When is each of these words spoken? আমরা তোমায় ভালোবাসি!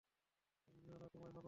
আমরা 0.87 1.07
তোমায় 1.07 1.27
ভালোবাসি! 1.27 1.39